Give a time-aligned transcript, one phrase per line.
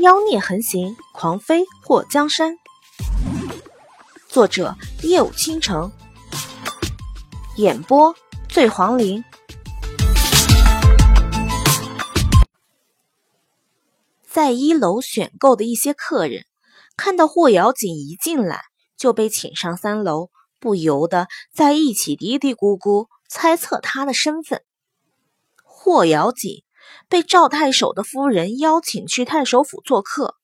[0.00, 2.56] 妖孽横行，狂飞祸江山。
[4.28, 5.90] 作者：夜舞倾城，
[7.56, 8.14] 演播：
[8.48, 9.24] 醉黄林。
[14.30, 16.44] 在一楼选购的一些客人，
[16.96, 18.60] 看到霍瑶锦一进来
[18.96, 20.30] 就被请上三楼，
[20.60, 24.62] 不由得在一起嘀嘀咕咕，猜测他的身份。
[25.64, 26.62] 霍瑶锦。
[27.08, 30.36] 被赵太守的夫人邀请去太守府做客。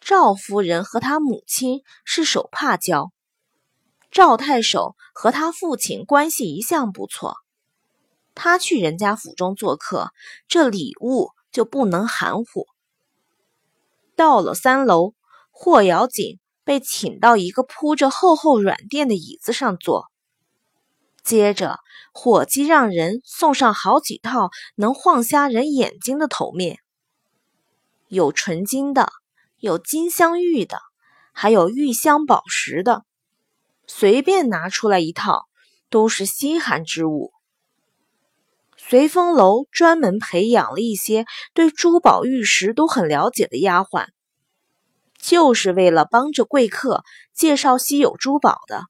[0.00, 3.10] 赵夫人和他母亲是手帕交，
[4.10, 7.36] 赵太守和他父亲关系一向不错。
[8.34, 10.10] 他去人家府中做客，
[10.48, 12.66] 这礼物就不能含糊。
[14.16, 15.14] 到了三楼，
[15.50, 20.10] 霍瑶锦被请到一个铺着厚厚软垫的椅子上坐。
[21.24, 21.78] 接着，
[22.12, 26.80] 伙计让人送上好几套能晃瞎人眼睛的头面，
[28.08, 29.10] 有纯金的，
[29.58, 30.78] 有金镶玉的，
[31.32, 33.04] 还有玉镶宝石的，
[33.86, 35.46] 随便拿出来一套
[35.88, 37.32] 都是稀罕之物。
[38.76, 44.08] 随风楼专门培养了一些对珠宝玉石都很了解的丫鬟，
[45.18, 47.02] 就是为了帮着贵客
[47.32, 48.84] 介绍稀有珠宝的。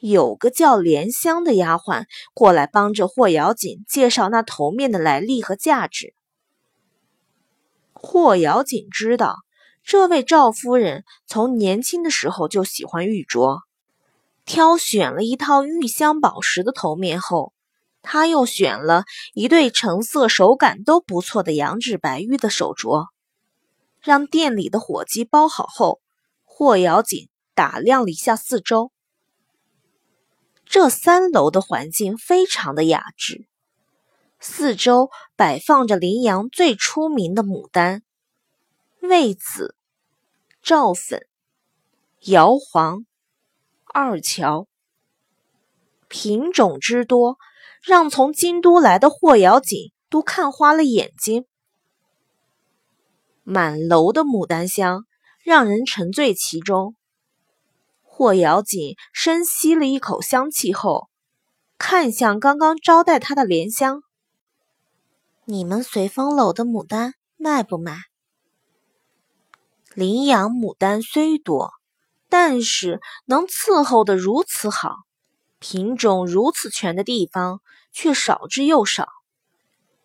[0.00, 6.14] 有个叫莲香的丫鬟过来帮着霍瑶锦介绍那头面的来历和价值。
[7.92, 9.36] 霍瑶锦知道，
[9.84, 13.60] 这位赵夫人从年轻的时候就喜欢玉镯，
[14.46, 17.52] 挑选了一套玉镶宝石的头面后，
[18.00, 19.04] 她又选了
[19.34, 23.08] 一对成色手感都不错的羊脂白玉的手镯，
[24.00, 26.00] 让店里的伙计包好后，
[26.44, 28.92] 霍瑶锦打量了一下四周。
[30.70, 33.44] 这三楼的环境非常的雅致，
[34.38, 38.04] 四周摆放着林阳最出名的牡丹、
[39.00, 39.74] 魏紫、
[40.62, 41.26] 赵粉、
[42.20, 43.04] 姚黄、
[43.84, 44.68] 二乔，
[46.06, 47.36] 品种之多，
[47.82, 51.46] 让从京都来的霍瑶锦都看花了眼睛。
[53.42, 55.04] 满楼的牡丹香，
[55.42, 56.94] 让人沉醉其中。
[58.20, 61.08] 霍瑶锦深吸了一口香气后，
[61.78, 64.02] 看向刚刚招待他的莲香
[65.46, 67.96] ：“你们随风楼的牡丹卖不卖？”
[69.96, 71.70] 林阳牡丹虽多，
[72.28, 74.96] 但是能伺候的如此好，
[75.58, 79.08] 品种如此全的地方却少之又少。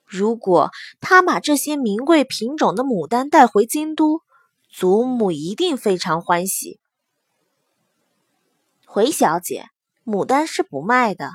[0.05, 0.71] 如果
[1.01, 4.21] 他把这些名贵品种的牡丹带回京都，
[4.71, 6.79] 祖母一定非常欢喜。
[8.95, 9.67] 回小姐，
[10.05, 11.31] 牡丹是不卖的。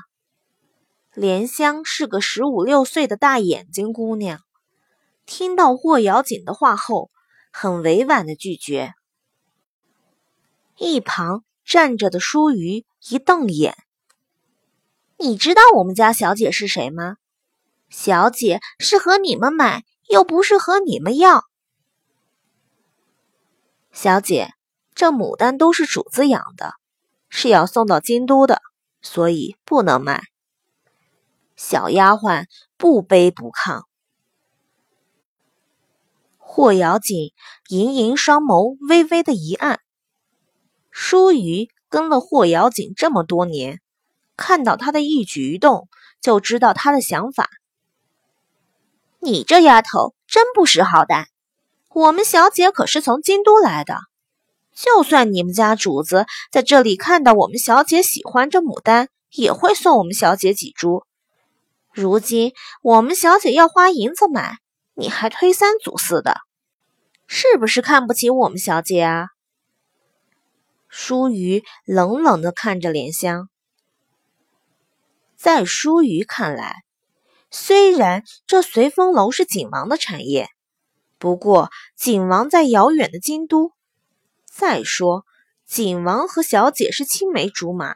[1.13, 4.39] 莲香是个十五六岁的大眼睛姑娘，
[5.27, 7.11] 听到霍瑶锦的话后，
[7.51, 8.95] 很委婉的拒绝。
[10.75, 13.77] 一旁站着的舒瑜一瞪眼
[15.19, 17.17] ：“你知道我们家小姐是谁吗？
[17.89, 21.43] 小姐是和你们买，又不是和你们要。
[23.91, 24.51] 小姐，
[24.95, 26.73] 这牡丹都是主子养的。”
[27.31, 28.61] 是要送到京都的，
[29.01, 30.21] 所以不能卖。
[31.55, 32.45] 小丫鬟
[32.77, 33.83] 不卑不亢。
[36.37, 37.31] 霍瑶锦
[37.69, 39.79] 盈盈双眸微微的一暗。
[40.91, 43.79] 舒瑜跟了霍瑶锦这么多年，
[44.35, 45.87] 看到他的一举一动，
[46.19, 47.49] 就知道他的想法。
[49.19, 51.27] 你这丫头真不识好歹，
[51.87, 54.10] 我们小姐可是从京都来的。
[54.73, 61.03] 就算你们家主子在这里看到我们小姐喜欢这牡丹，也会送我们小姐几株。
[61.93, 64.57] 如今我们小姐要花银子买，
[64.93, 66.37] 你还推三阻四的，
[67.27, 69.27] 是不是看不起我们小姐啊？
[70.87, 73.49] 舒瑜冷冷的看着莲香，
[75.35, 76.83] 在舒瑜看来，
[77.49, 80.47] 虽然这随风楼是景王的产业，
[81.17, 83.73] 不过景王在遥远的京都。
[84.53, 85.25] 再说，
[85.65, 87.95] 景王和小姐是青梅竹马，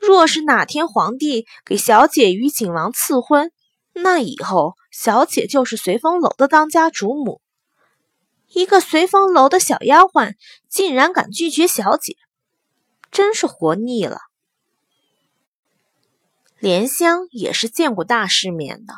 [0.00, 3.50] 若是哪天皇帝给小姐与景王赐婚，
[3.92, 7.40] 那以后小姐就是随风楼的当家主母。
[8.50, 10.34] 一个随风楼的小丫鬟，
[10.68, 12.16] 竟然敢拒绝小姐，
[13.10, 14.20] 真是活腻了。
[16.60, 18.94] 莲香也是见过大世面的，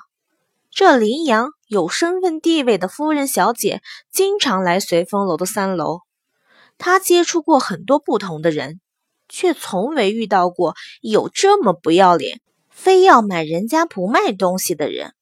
[0.70, 6.02] 这林阳有身份地位的夫人小姐，经常来随风楼的三楼。
[6.80, 8.80] 他接触过很多不同的人，
[9.28, 12.40] 却从未遇到过有这么不要脸，
[12.70, 15.14] 非要买人家不卖东西的人。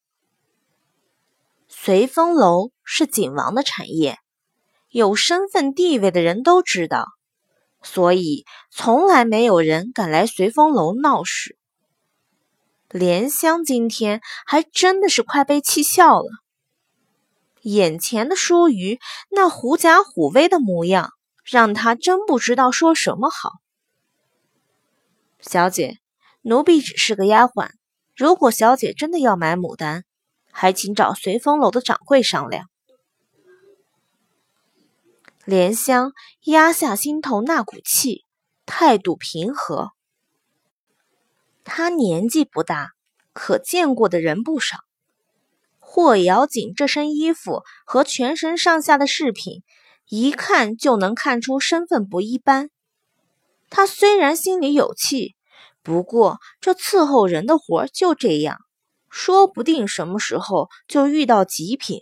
[1.66, 4.19] 随风楼是景王的产业，
[4.88, 7.06] 有身份地位的人都知道，
[7.82, 11.58] 所以从来没有人敢来随风楼闹事。
[12.88, 16.31] 莲香今天还真的是快被气笑了，
[17.62, 18.99] 眼前的舒瑜
[19.31, 21.12] 那狐假虎威的模样，
[21.50, 23.52] 让他真不知道说什么好。
[25.40, 25.98] 小姐，
[26.42, 27.70] 奴婢只是个丫鬟。
[28.14, 30.04] 如果小姐真的要买牡丹，
[30.52, 32.68] 还请找随风楼的掌柜商量。
[35.44, 36.12] 莲香
[36.44, 38.26] 压下心头那股气，
[38.66, 39.92] 态度平和。
[41.64, 42.90] 她年纪不大，
[43.32, 44.76] 可见过的人不少。
[45.78, 49.62] 霍瑶锦这身衣服和全身上下的饰品，
[50.08, 52.70] 一看就能看出身份不一般。
[53.70, 55.34] 他虽然心里有气。
[55.82, 58.58] 不过，这伺候人的活就这样，
[59.08, 62.00] 说不定什么时候就遇到极品。